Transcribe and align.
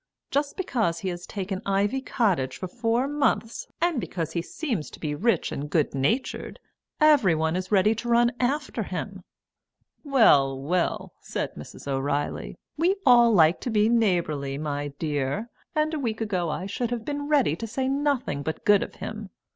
Just 0.31 0.57
because 0.57 0.97
he 0.97 1.09
has 1.09 1.27
taken 1.27 1.61
Ivy 1.63 2.01
Cottage 2.01 2.57
for 2.57 2.67
four 2.67 3.07
months, 3.07 3.67
and 3.79 4.01
because 4.01 4.31
he 4.31 4.41
seems 4.41 4.89
to 4.89 4.99
be 4.99 5.13
rich 5.13 5.51
and 5.51 5.69
good 5.69 5.93
natured, 5.93 6.59
every 6.99 7.35
one 7.35 7.55
is 7.55 7.71
ready 7.71 7.93
to 7.93 8.09
run 8.09 8.31
after 8.39 8.81
him." 8.81 9.23
"Well, 10.03 10.59
well," 10.59 11.13
said 11.21 11.53
Mrs. 11.53 11.87
O'Reilly, 11.87 12.57
"we 12.77 12.95
all 13.05 13.31
like 13.31 13.61
to 13.61 13.69
be 13.69 13.89
neighbourly, 13.89 14.57
my 14.57 14.87
dear, 14.97 15.51
and 15.75 15.93
a 15.93 15.99
week 15.99 16.19
ago 16.19 16.49
I 16.49 16.65
should 16.65 16.89
have 16.89 17.05
been 17.05 17.27
ready 17.27 17.55
to 17.55 17.67
say 17.67 17.87
nothing 17.87 18.41
but 18.41 18.65
good 18.65 18.81
of 18.81 18.95
him. 18.95 19.29